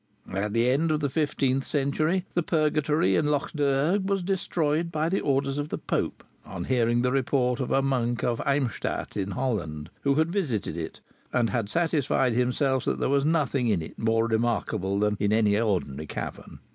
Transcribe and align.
At 0.33 0.53
the 0.53 0.67
end 0.67 0.89
of 0.89 0.99
the 0.99 1.11
fifteenth 1.11 1.63
century 1.63 2.25
the 2.33 2.41
Purgatory 2.41 3.15
in 3.15 3.27
Lough 3.27 3.49
Derg 3.55 4.09
was 4.09 4.23
destroyed 4.23 4.91
by 4.91 5.09
orders 5.23 5.59
of 5.59 5.69
the 5.69 5.77
Pope, 5.77 6.23
on 6.43 6.63
hearing 6.63 7.03
the 7.03 7.11
report 7.11 7.59
of 7.59 7.69
a 7.69 7.83
monk 7.83 8.23
of 8.23 8.41
Eymstadt 8.43 9.15
in 9.15 9.29
Holland, 9.29 9.91
who 10.01 10.15
had 10.15 10.31
visited 10.31 10.75
it, 10.75 11.01
and 11.31 11.51
had 11.51 11.69
satisfied 11.69 12.33
himself 12.33 12.83
that 12.85 12.97
there 12.99 13.09
was 13.09 13.25
nothing 13.25 13.67
in 13.67 13.83
it 13.83 13.99
more 13.99 14.25
remarkable 14.25 14.97
than 14.97 15.17
in 15.19 15.31
any 15.31 15.55
ordinary 15.59 16.07
cavern. 16.07 16.57